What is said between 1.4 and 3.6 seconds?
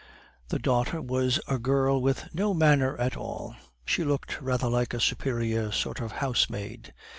a girl with no manner at all.